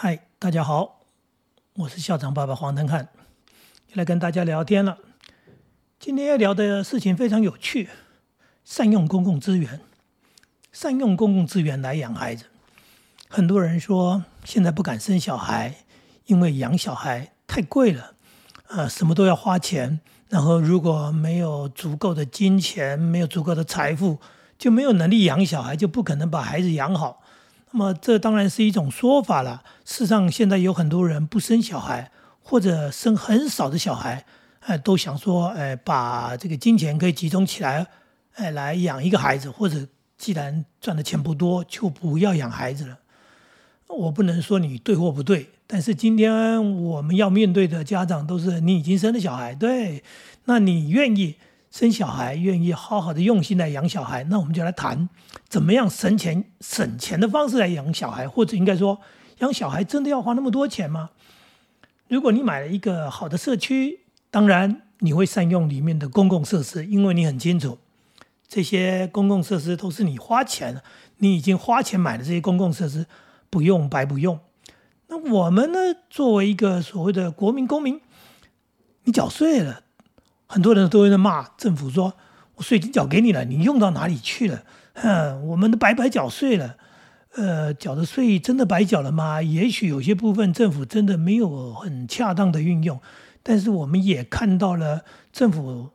[0.00, 1.00] 嗨，大家好，
[1.74, 3.08] 我是校长爸爸黄登汉，
[3.88, 4.96] 又来跟大家聊天了。
[5.98, 7.88] 今天要聊的事情非常有趣，
[8.62, 9.80] 善用公共资源，
[10.70, 12.44] 善用公共资源来养孩子。
[13.28, 15.74] 很多人说现在不敢生小孩，
[16.26, 18.14] 因为养小孩太贵了，
[18.68, 19.98] 呃，什么都要花钱。
[20.28, 24.20] 然后如果没有足够的金钱，没有足够的财富，
[24.56, 27.20] 就没有能力养小孩，就不可能把孩子养好。
[27.70, 29.62] 那么这当然是一种说法了。
[29.84, 32.10] 世上，现在有很多人不生小孩，
[32.42, 34.24] 或者生很少的小孩，
[34.60, 37.86] 哎，都想说，哎，把这个金钱可以集中起来，
[38.34, 42.98] 哎，来养一个孩子，或者既然赚的钱不多，就不要养孩子了。
[43.88, 50.02] 我不能说你对或不对，但是今天我们要面对的家长都是你已经生了小孩，对，
[50.44, 51.36] 那你愿意？
[51.70, 55.08] 生小孩愿意好好的用心来养小孩，那我们就来谈
[55.48, 59.00] 怎么样省钱省钱的方式来养小孩，或者应该说
[59.38, 61.10] 养小孩真的要花那么多钱吗？
[62.08, 64.00] 如果你买了一个好的社区，
[64.30, 67.78] 当然你会善用里面的公共设施，因为你很清楚
[68.48, 70.80] 这些公共设施都是你花钱，
[71.18, 73.06] 你已经花钱买的这些公共设施
[73.50, 74.40] 不用白不用。
[75.08, 78.00] 那我们呢，作为一个所谓的国民公民，
[79.04, 79.82] 你缴税了。
[80.48, 82.14] 很多人都在骂政府说
[82.56, 84.64] ：“我税金缴给你了，你用到哪里去了？
[84.94, 86.76] 哼，我们都白白缴税了。
[87.34, 89.42] 呃，缴的税真的白缴了吗？
[89.42, 92.98] 也许有些部分政府真的没有很恰当的运用，
[93.42, 95.90] 但是我们也看到了政府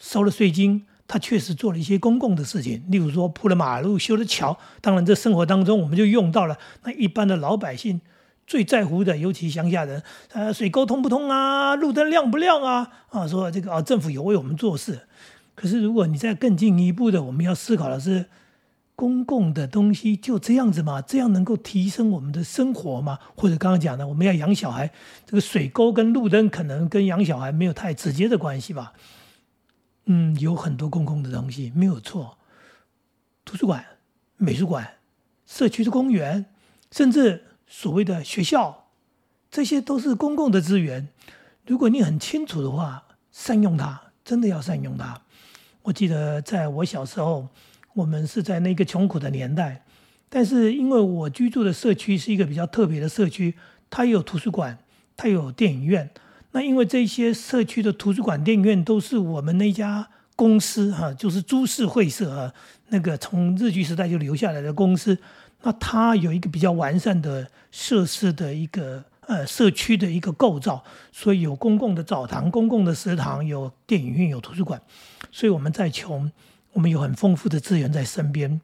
[0.00, 4.56] 收了税金，他确实做了一些公共的事情，例如说铺了马路、修了桥。
[4.80, 8.00] 当然，这生活当中我们就用到了那一般的老百姓。”
[8.46, 12.90] 最在乎的，尤其乡下人，呃，水沟通不通啊，路灯亮不亮啊？
[13.08, 15.08] 啊，说这个啊，政府有为我们做事。
[15.54, 18.26] 可是如果你再更进一步的，我们要思考的是，
[18.94, 21.00] 公共的东西就这样子吗？
[21.00, 23.18] 这样能够提升我们的生活吗？
[23.34, 24.92] 或者刚刚讲的，我们要养小孩，
[25.24, 28.92] 这个水沟跟路灯可能跟养小孩没有太直接的关系吧？
[30.04, 32.36] 嗯，有很多公共的东西没有错，
[33.44, 33.82] 图书馆、
[34.36, 34.86] 美术馆、
[35.46, 36.44] 社区的公园，
[36.90, 37.44] 甚至。
[37.66, 38.86] 所谓的学校，
[39.50, 41.08] 这些都是公共的资源。
[41.66, 45.20] 如果你很清楚的话，善用它，真的要善用它。
[45.82, 47.48] 我记得在我小时候，
[47.94, 49.84] 我们是在那个穷苦的年代，
[50.28, 53.54] 但是因为我居住的社区是一个比较特别的社区，
[53.90, 54.78] 它有图书馆，
[55.16, 56.10] 它有电影院。
[56.52, 62.54] 那因为这些社区的图书馆、电影院都是我们那家公司哈，就是株式会社啊，
[62.88, 65.18] 那个从日据时代就留下来的公司。
[65.64, 74.78] 那它有一个比较完善的设施的一个呃社区的一个构造，所以有公共的澡堂、公共的食堂、有电影院、有图书馆。
[75.32, 76.30] 所以我们再穷，
[76.72, 78.60] 我们有很丰富的资源在身边。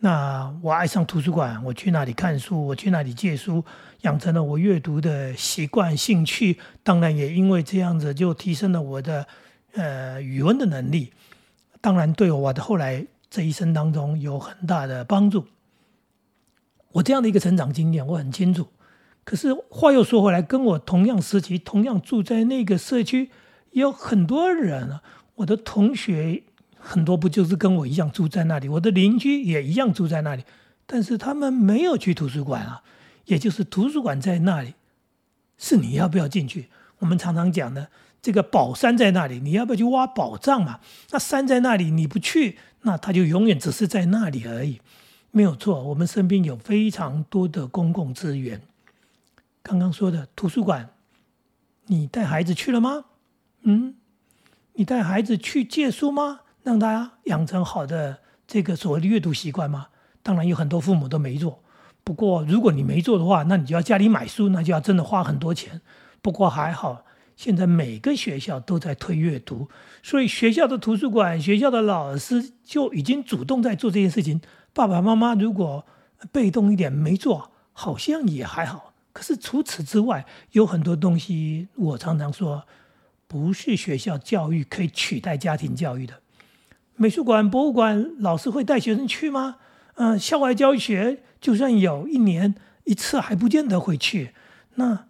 [0.00, 3.62] 那我爱上图书馆，我去那里看书，我去那里借书，
[4.02, 6.58] 养成了我阅读的习惯、兴趣。
[6.82, 9.26] 当然也因为这样子，就提升了我的
[9.74, 11.12] 呃语文的能力。
[11.82, 15.44] 当然对我的后来这一生当中有很大的帮助。
[16.92, 18.68] 我这样的一个成长经验，我很清楚。
[19.24, 23.30] 可是话又说回来，跟我同样时期、同样住在那个社区，
[23.72, 25.02] 有很多人啊。
[25.36, 26.42] 我的同学
[26.78, 28.68] 很多不就是跟我一样住在那里？
[28.68, 30.44] 我的邻居也一样住在那里，
[30.86, 32.82] 但是他们没有去图书馆啊。
[33.26, 34.72] 也就是图书馆在那里，
[35.58, 36.68] 是你要不要进去？
[37.00, 37.90] 我们常常讲的
[38.22, 40.80] 这个宝山在那里，你要不要去挖宝藏嘛？
[41.10, 44.80] 那山在那里，你不去，那它就永远只是在那里而已。
[45.30, 48.60] 没有错，我们身边有非常多的公共资源。
[49.62, 50.88] 刚刚说的图书馆，
[51.86, 53.04] 你带孩子去了吗？
[53.62, 53.94] 嗯，
[54.74, 56.40] 你带孩子去借书吗？
[56.62, 59.88] 让他养成好的这个所谓的阅读习惯吗？
[60.22, 61.62] 当然有很多父母都没做。
[62.02, 65.80] 不过如果你没做的话，那你就要家里买书，那就要真的花很多钱。
[66.22, 67.04] 不过还好，
[67.38, 69.68] 现在每个学校都在推阅读，
[70.02, 74.40] 所以学校的图书馆、学校的老师就已经主动在做这件事情。
[74.72, 75.86] 爸爸妈妈如果
[76.32, 78.92] 被动一点没做，好像也还好。
[79.12, 82.66] 可是除此之外，有很多东西，我常常说，
[83.28, 86.20] 不是学校教育可以取代家庭教育的。
[86.96, 89.58] 美术馆、博物馆，老师会带学生去吗？
[89.94, 94.32] 嗯，校外教学，就算有一年一次，还不见得会去。
[94.74, 95.06] 那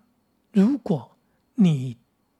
[0.52, 1.16] 如果
[1.54, 1.96] 你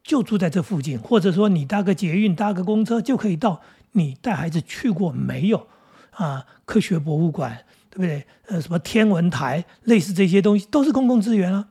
[0.09, 3.61] 就住在这附近，或者说你搭个捷运、搭个公车就可以到，
[3.93, 5.69] 你带孩子去过没有？
[6.13, 8.27] 啊，科学博物馆，对不对？
[8.47, 11.69] 呃，什么天文台，类似这些东西都是公共资源啊。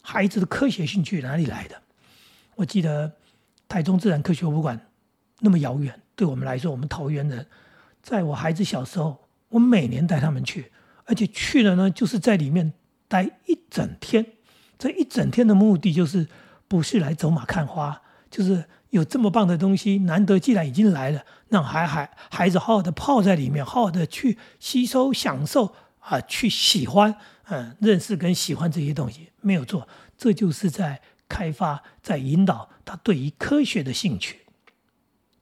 [0.00, 1.82] 孩子的科学兴趣哪里来的？
[2.54, 3.12] 我记得
[3.66, 4.80] 台中自然科学博物馆
[5.40, 7.44] 那么遥远，对我们来说，我们桃园人，
[8.00, 10.70] 在我孩子小时候，我每年带他们去，
[11.04, 12.72] 而且去了呢，就是在里面
[13.08, 14.24] 待一整天。
[14.78, 16.28] 这一整天的目的就是
[16.74, 29.86] 不是来走马看花，就是有这么棒的东西，难得既然已经来了，让孩孩孩子好好的泡在里面，好好的去吸收、享受啊，去喜欢，嗯，认识跟喜欢这些东西，没有错，
[30.18, 34.40] 这就是在开发、在引导他对于科学的兴趣，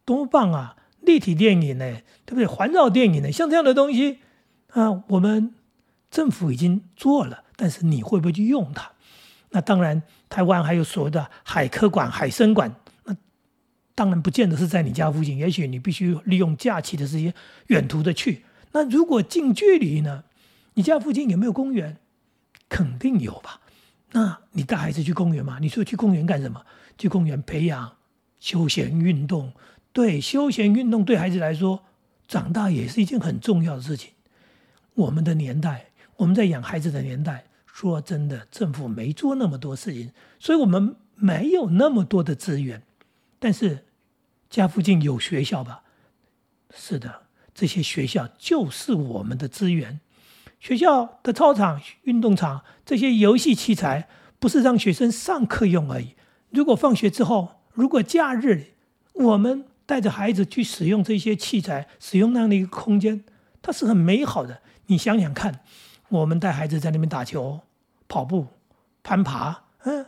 [0.05, 0.77] 多棒啊！
[1.01, 1.97] 立体电影呢，
[2.27, 2.47] 对不对？
[2.47, 4.19] 环绕电影呢，像这样的东西
[4.69, 5.55] 啊，我们
[6.11, 8.92] 政府已经做了，但是你会不会去用它？
[9.53, 13.15] 那当然，台湾还有所谓的海科馆、海参馆，那
[13.95, 17.33] 当然不见得是在你家附近，也许你必须利用假期的时间
[17.67, 18.45] 远途的去。
[18.73, 20.25] 那如果近距离呢？
[20.75, 21.99] 你家附近有没有公园？
[22.71, 23.61] 肯定有吧。
[24.13, 25.59] 那你带孩子去公园吗？
[25.61, 26.65] 你说去公园干什么？
[26.97, 27.97] 去公园培养
[28.41, 29.53] 休闲运动。
[29.93, 31.85] 对，休闲运动对孩子来说，
[32.27, 34.13] 长大也是一件很重要的事情。
[34.95, 37.45] 我们的年代，我们在养孩子的年代。
[37.73, 42.83] 说真的，政府没做那么多事情，所以我们没有那么多的资源。
[43.39, 43.87] 但是
[44.51, 45.83] 家附近有学校吧？
[46.75, 47.23] 是的，
[47.55, 50.01] 这些学校就是我们的资源。
[50.61, 54.09] 学校的操场、运动场这些游戏器材，
[54.39, 56.15] 不是让学生上课用而已。
[56.51, 58.67] 如果放学之后，如果假日，
[59.15, 63.25] 我们带着孩子去使用这些器材，使用那样的一个空间，
[63.63, 64.61] 它是很美好的。
[64.87, 65.61] 你想想看。
[66.13, 67.59] 我们带孩子在那边打球、
[68.07, 68.47] 跑步、
[69.03, 70.05] 攀爬，嗯，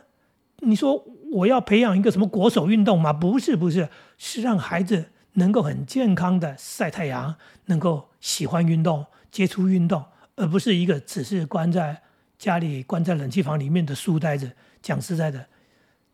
[0.59, 3.11] 你说我要培养一个什么国手运动吗？
[3.11, 7.35] 不是，不是，是让孩子能够很健康的晒太阳，
[7.65, 10.05] 能够喜欢运动、接触运动，
[10.35, 12.03] 而不是一个只是关在
[12.37, 14.51] 家里、关在冷气房里面的书呆子。
[14.83, 15.47] 讲实在的，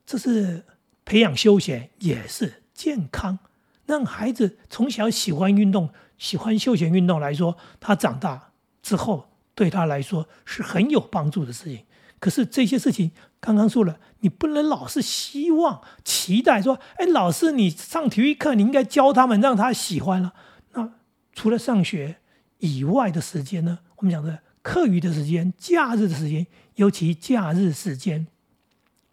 [0.06, 0.64] 这是
[1.04, 3.40] 培养休闲，也是健康，
[3.86, 8.52] 让孩子从小喜欢运动、喜欢休闲运动来说，他长大
[8.82, 9.28] 之后。
[9.62, 11.86] 对他来说是很有帮助的事情。
[12.20, 20.34] 可是这些事情刚刚说了，你不能老是希望、期待说：“哎，老师，你上体育课，你应该教他们，让他喜欢了。”
[20.74, 20.94] 那
[21.34, 22.18] 除了上学
[22.58, 23.78] 以外的时间呢？
[23.98, 28.26] 我们讲的课余的时间、假日的时间，尤其假日时间，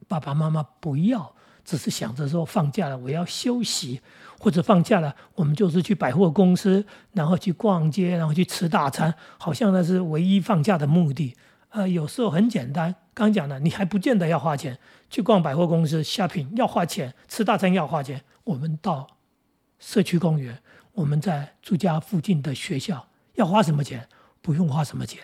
[0.06, 1.34] 爸爸妈妈不要
[1.68, 4.00] 只是想着说放假了我要休息。
[4.40, 11.34] 或者放假了，我们就是去百货公司，然后去逛街，然后去吃大餐，好像那是唯一放假的目的。
[11.70, 14.78] 呃，有时候很简单，刚讲的，你还不见得要花钱
[15.10, 18.22] 去逛百货公司 shopping，要花钱吃大餐要花钱。
[18.44, 19.08] 我们到
[19.80, 20.62] 社区公园，
[20.92, 24.08] 我们在住家附近的学校要花什么钱？
[24.40, 25.20] 不用花什么钱，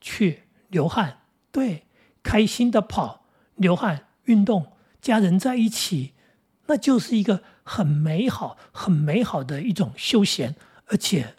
[0.00, 1.18] 去流汗，
[1.52, 1.84] 对，
[2.22, 3.26] 开心的跑，
[3.56, 4.72] 流汗运动，
[5.04, 6.14] 家人在一起，
[6.66, 7.42] 那就是一个。
[7.66, 10.54] 很美好、很美好的一种休闲，
[10.88, 11.34] 而且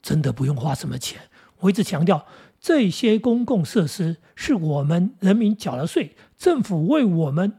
[0.00, 1.22] 真的不用花什么钱。
[1.58, 2.28] 我一直强调，
[2.60, 7.54] 这些公共设施是我们人民缴了税，政府为我们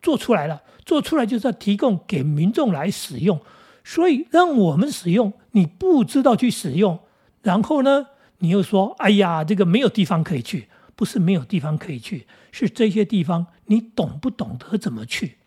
[0.00, 3.38] 做出来了，做出来就是要提供给民众来使用。
[3.84, 7.00] 所以让我们使用，你不知道去使用，
[7.42, 8.06] 然后呢，
[8.38, 15.38] 你又说：“哎呀，这个没有地方可以去。”不是没有地方可以去，是这些地方你懂不懂得怎么去？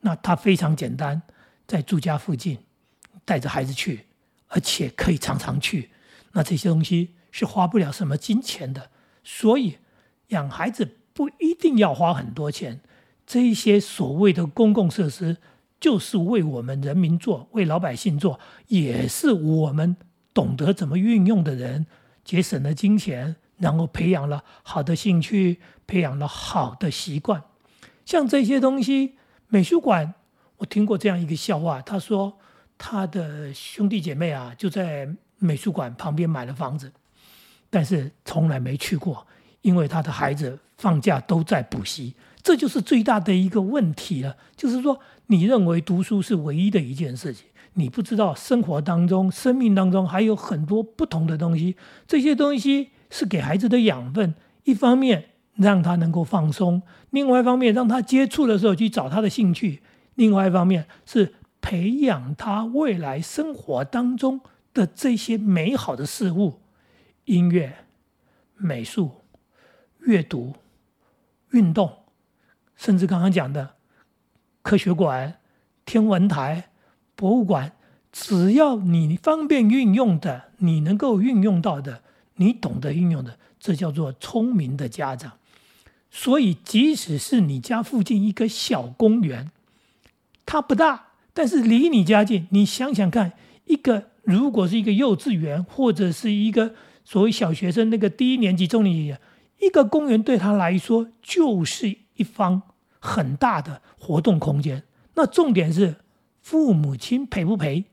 [0.00, 1.22] 那它非常简单。
[1.66, 2.60] 在住家附近，
[3.26, 4.06] 带着孩子去，
[4.46, 5.90] 而且可以常常去。
[6.32, 8.90] 那这些东西是花不了什么金钱的，
[9.22, 9.76] 所以
[10.28, 12.80] 养孩子不一定要花很多钱。
[13.26, 15.36] 这些所谓的公共设施，
[15.78, 19.94] 就是为我们人民做，为老百姓做，也是我们
[20.32, 21.84] 懂得怎么运用的人
[22.24, 27.42] 节省了金钱，然后培养了好的兴趣，培养了好的习惯。
[28.04, 29.16] 像这些东西，
[29.48, 30.14] 美术馆。
[30.58, 32.36] 我听过这样一个笑话，他说
[32.76, 36.92] 他的兄弟姐妹啊就在美术馆旁边买了房子，
[37.70, 39.24] 但是从来没去过，
[39.62, 44.36] 因为他的孩子放假都在补习，这就是最大的一个问题了。
[44.56, 51.76] 就是说，你认为读书是唯一的一件事情，你不知道生活当中、生命当中还有很多不同的东西，
[52.08, 55.26] 这些东西是给孩子的养分，一方面
[55.58, 59.82] 让他能够放松，另外一方面让他接触的时候去找他的兴趣。
[60.14, 64.40] 另外一方面是培养他未来生活当中
[64.72, 66.60] 的这些美好的事物，
[67.24, 67.84] 音乐、
[68.56, 69.10] 美术、
[70.00, 70.54] 阅读、
[71.50, 71.92] 运动，
[72.76, 73.74] 甚至刚刚讲的
[74.62, 75.38] 科学馆、
[75.84, 76.70] 天文台、
[77.16, 77.72] 博物馆，
[78.12, 82.02] 只要你方便运用的，你能够运用到的，
[82.36, 85.37] 你懂得运用的，这叫做聪明的家长。
[86.10, 89.50] 所以，即使是你家附近一个小公园，
[90.46, 92.48] 它不大，但是离你家近。
[92.50, 93.32] 你想想看，
[93.66, 96.74] 一个如果是一个幼稚园，或者是一个
[97.04, 99.16] 所谓小学生，那个低年级、中年级，
[99.60, 102.62] 一个公园对他来说就是一方
[102.98, 104.84] 很大的活动空间。
[105.14, 105.96] 那重点是
[106.40, 107.84] 父母亲陪不陪？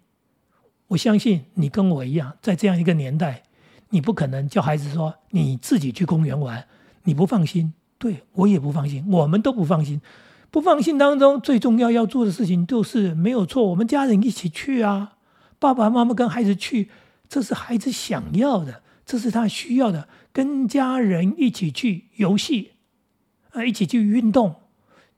[0.87, 3.43] 我相信你跟我一样，在这样一个年代，
[3.89, 6.65] 你不可能叫孩子说你自己去公园玩，
[7.03, 7.73] 你不放心。
[7.97, 10.01] 对我也不放心，我们都不放心。
[10.51, 15.17] 不放心当中，最重要要做的事情就是没有错，我们家人一起去啊，
[15.59, 16.89] 爸爸妈妈跟孩子去，
[17.27, 20.07] 这是孩子想要的，这是他需要的。
[20.31, 22.71] 跟家人一起去游戏，
[23.51, 24.55] 啊，一起去运动，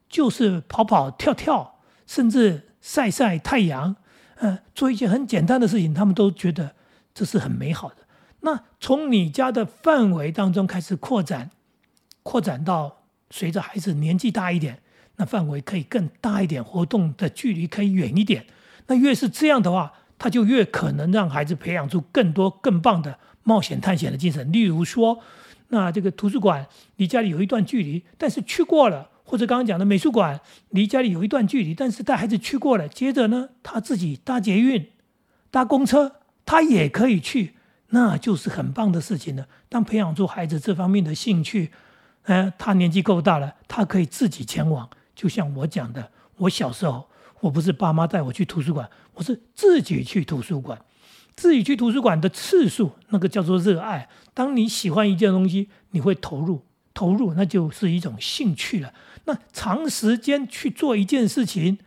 [0.08, 3.96] 就是跑跑跳跳，甚至晒晒太阳，
[4.36, 6.74] 呃，做一些很简单的事情，他们都觉得
[7.14, 7.96] 这是很美好的。
[8.40, 11.50] 那从你家的范围当中开始扩展，
[12.28, 14.82] 扩展到随着孩子年纪大一点，
[15.16, 18.44] 那范围可以更大一点，活动的距离可以远一点。
[18.88, 23.18] 那越是这样的话，他就越可能让孩子培养出更多更棒的。
[23.44, 25.20] 冒险探险的精神，例如说，
[25.68, 26.66] 那这个图书馆
[26.96, 32.86] 离家里有一段距离，但是去过了；或者刚刚讲的美术馆离家里有一段距离，但是带孩子去过了。
[32.86, 34.90] 接着呢，他自己搭捷运、
[35.50, 37.54] 搭公车，他也可以去，
[37.88, 39.48] 那就是很棒的事情了。
[39.70, 41.70] 当培养出孩子这方面的兴趣，
[42.28, 44.88] 呃，他年纪够大了，他可以自己前往。
[45.14, 47.08] 就像我讲的，我小时候，
[47.40, 50.78] 我不是爸妈带我去图书馆，我是自己去图书馆。
[51.34, 54.10] 自己去图书馆的次数，那个叫做热爱。
[54.34, 58.92] 当你喜欢一件东西，你会投入，投入那就是一种兴趣了。
[59.24, 61.78] 那长时间去做一件事情，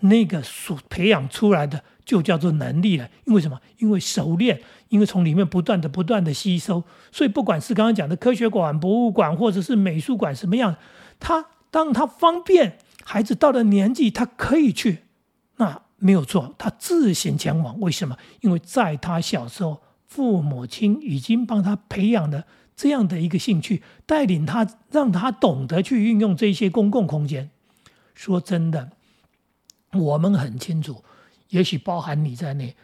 [0.00, 3.08] 那个所培养出来的就叫做能力了。
[3.24, 3.60] 因为什么？
[3.78, 6.82] 因为熟练，因为从里面不断的、不断的吸收。
[7.10, 10.76] 所以不管是刚刚讲的科学馆、博物馆，或者是美术馆，什么样，
[11.18, 15.04] 他当他方便，孩子到了年纪，他可以去，
[15.56, 15.82] 那。
[15.98, 17.80] 没有错，他自行前往。
[17.80, 18.18] 为什么？
[18.42, 22.44] 因为在他小时候，父母亲已经帮他培养了
[22.76, 27.48] 这样的一个兴趣，带领他，让他懂得去运用这些公共空间。
[28.14, 28.90] 说真的，
[29.98, 31.02] 我们很清楚，
[31.48, 32.76] 也许包含你在内，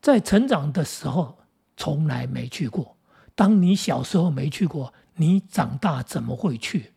[0.00, 1.38] 在成长的时候
[1.76, 2.96] 从来没去过。
[3.34, 6.92] 当你小时候没去过，你长大怎么会去？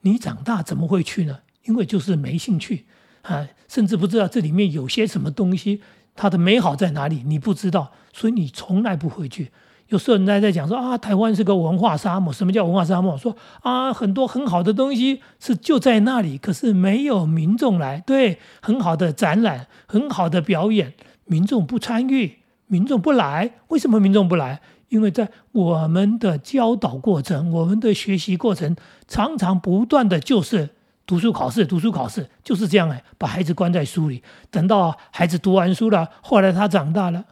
[0.00, 1.40] 你长大怎么会去呢？
[1.64, 2.86] 因为就是没兴趣。
[3.22, 5.80] 啊，甚至不知道这里面有些什么东西，
[6.16, 9.52] 它的美好在哪里，你不知道，所以你从来不会去。
[9.92, 12.32] 有时候人家在讲说啊，台湾是个文化沙漠。
[12.32, 13.14] 什么叫文化沙漠？
[13.18, 18.02] 说啊，很多很好的东西是就在那里，可是没有民众来。
[18.06, 20.94] 对，很好的展览，很好的表演，
[21.26, 23.52] 民众不参与，民众不来。
[23.68, 24.62] 为什么民众不来？
[24.88, 28.74] 因为在我们的教导过程，我们的学习过程，
[29.06, 30.70] 常常不断的就是。
[31.04, 34.22] 读书考试，读书考试就是这样哎，把孩子关在书里。
[34.50, 37.24] 等到孩子读完书了，后来他长大了，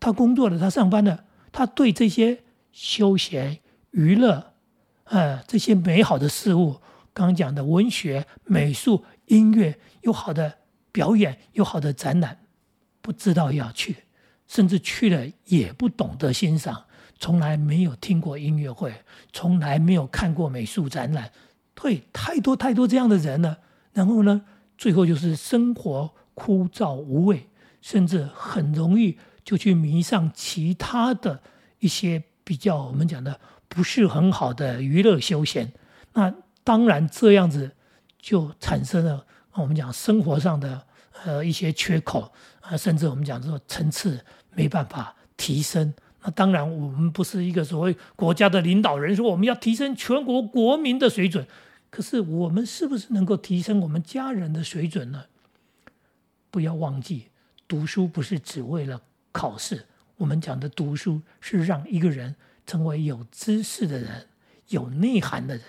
[0.00, 1.20] 他工作了，他上班了，
[1.58, 3.58] 他对这些休闲
[3.90, 4.52] 娱乐，
[5.02, 6.80] 呃，这些美好的事物，
[7.12, 10.58] 刚讲的文学、美术、音乐，有好的
[10.92, 12.38] 表演，有好的展览，
[13.00, 14.04] 不知道要去，
[14.46, 16.84] 甚至去了也不懂得欣赏，
[17.18, 18.94] 从来没有听过音乐会，
[19.32, 21.32] 从来没有看过美术展览。
[21.74, 23.58] 对，太多太多这样的人了，
[23.92, 24.44] 然后呢，
[24.76, 27.48] 最后就是生活枯燥无味，
[27.80, 31.40] 甚至很容易就去迷上其他的
[31.78, 35.72] 一些比较我们讲的不是很好的娱乐休闲。
[36.12, 37.70] 那当然这样子
[38.20, 39.24] 就产生了
[39.54, 40.84] 我们讲生活上的
[41.24, 45.94] 呃一些缺口啊，甚至我们讲说层次没办法提升。
[46.22, 51.46] 那当然我们不是一个所谓国家的领导人，说我们要提升全国国民的水准。
[51.88, 55.24] 可是我们是不是能够提升我们家人的水准呢？
[56.50, 57.28] 不要忘记，
[57.66, 59.00] 读书不是只为了
[59.32, 59.86] 考试。
[60.16, 62.34] 我们讲的读书是让一个人
[62.66, 64.26] 成为有知识的人、
[64.68, 65.64] 有内涵的人。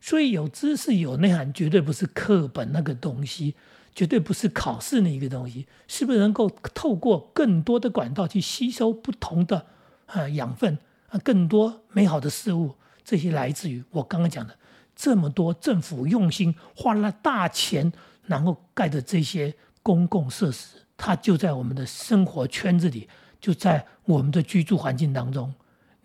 [0.00, 3.54] 所以有知识、有内涵，绝对不是课本那个东西，
[3.94, 5.66] 绝对不是考试那一个东西。
[5.88, 9.66] 是不是能够透过更多的管道去吸收不同的
[10.06, 10.76] 啊养分
[11.08, 12.74] 啊，更多美好的事物？
[13.02, 14.56] 这些来自于我刚刚讲的。
[14.96, 17.92] 这么多政府用心花了大钱，
[18.26, 23.08] 然后盖的这些公共设施，它就在我们的生活圈子里，
[23.40, 25.54] 就在我们的居住环境当中。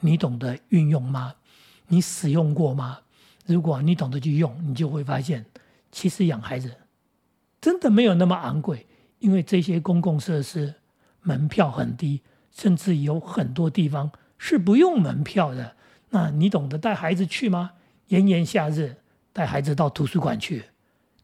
[0.02, 1.36] 你懂得运用吗？
[1.88, 3.00] 你使用过吗？
[3.46, 5.46] 如果你懂得去用，你就会发现，
[5.92, 6.74] 其实养孩子
[7.60, 8.88] 真的没有那么昂贵，
[9.20, 10.76] 因为这些公共设施
[11.22, 15.76] 门票很低，甚至有很多地方是不用门票的。
[16.12, 17.72] 那你懂得带孩子去吗？
[18.08, 18.98] 炎炎夏日，
[19.34, 20.66] 带孩子到图书馆去，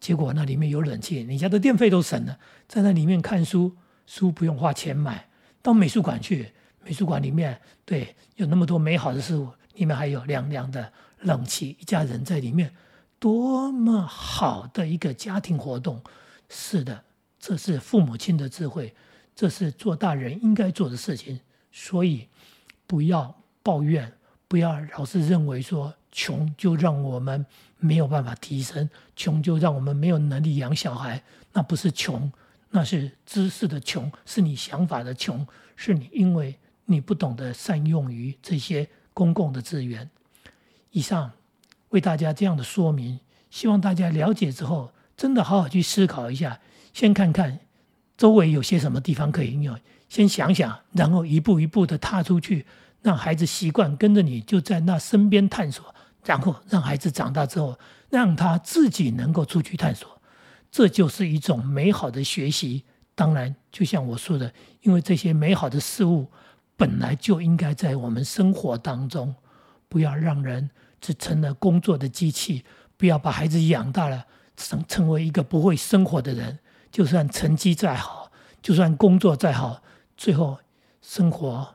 [0.06, 5.28] 结果那里面有冷气，你家的电费都省了，在那里面看书，书不用花钱买。
[5.64, 6.52] 到美术馆去，
[6.84, 12.72] 美术馆里面对有那么多美好的事物，里面还有凉凉的冷气，一家人在里面，
[13.18, 16.00] 多么好的一个家庭活动。
[16.50, 17.04] 是的，
[17.40, 18.94] 这是父母亲的智慧，
[19.36, 21.40] 这是做大人应该做的事情。
[21.72, 22.28] 所以，
[22.86, 24.14] 不要抱怨，
[24.48, 27.46] 不要老是认为说穷就让我们
[27.78, 31.22] 没有办法提升，穷就让我们没有能力养小孩。
[31.54, 32.32] 那不是穷，
[32.70, 40.10] 那是知识的穷，是你想法的穷，是你因为你不懂得善用于这些公共的资源。
[40.92, 41.32] 以上
[41.90, 46.60] 为大家这样的说明，希望大家了解之后，真的好好去思考一下，
[46.94, 47.60] 先看看
[48.18, 52.66] 周围有些什么地方可以应用，先想想，然后一步一步的踏出去，
[53.06, 55.94] 让孩子习惯跟着你，就在那身边探索，
[56.24, 57.78] 然后让孩子长大之后，
[58.10, 60.20] 让他自己能够出去探索，
[60.72, 62.84] 这就是一种美好的学习。
[63.14, 66.32] 当然，就像我说的，因为这些美好的事物
[66.76, 69.36] 本来就应该在我们生活当中。
[69.88, 72.66] 不要让人只成了工作的机器，
[72.98, 74.26] 不要把孩子养大了，
[74.58, 76.58] 成成为一个不会生活的人。
[76.92, 78.32] 就算成绩再好，
[78.64, 79.84] 就算工作再好，
[80.18, 80.58] 最后
[81.04, 81.75] 生活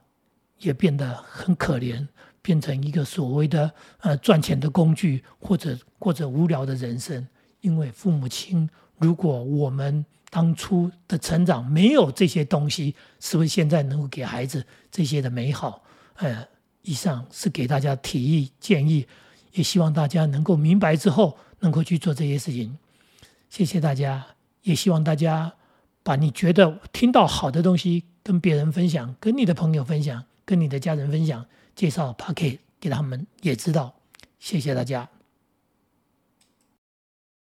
[0.61, 2.07] 也变得很可怜，
[2.41, 7.27] 变成一个所谓的呃赚钱的工具，或者过着无聊的人生。
[7.61, 15.83] 因为父母亲，如果我们当初的成长没有这些东西，是不是现在能够给孩子这些的美好？
[16.17, 16.47] 呃。
[16.83, 19.07] 以上是给大家提议建议，
[19.53, 22.79] 也希望大家能够明白之后能够去做这些事情。
[23.51, 24.27] 谢谢大家，
[24.63, 25.53] 也希望大家
[26.03, 33.95] 把你觉得听到好的东西跟别人分享，跟你的朋友分享，跟你的家人分享，介绍 Pocket 给他们也知道。
[34.41, 35.09] 谢谢大家。